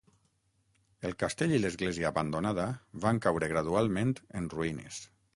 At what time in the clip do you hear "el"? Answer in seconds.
1.09-1.11